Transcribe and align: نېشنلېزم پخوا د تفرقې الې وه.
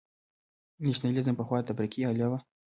نېشنلېزم 0.85 1.33
پخوا 1.37 1.57
د 1.61 1.63
تفرقې 1.69 2.01
الې 2.09 2.25
وه. 2.31 2.39